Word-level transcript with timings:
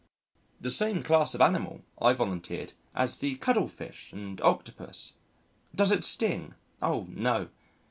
"The 0.59 0.71
same 0.71 1.03
class 1.03 1.35
of 1.35 1.41
animal," 1.41 1.81
I 2.01 2.13
volunteered, 2.13 2.73
"as 2.95 3.17
the 3.17 3.35
Cuttlefish 3.35 4.11
and 4.11 4.41
Octopus." 4.41 5.17
"Does 5.75 5.91
it 5.91 6.03
sting?" 6.03 6.55
"Oh, 6.81 7.05
no!" 7.07 7.49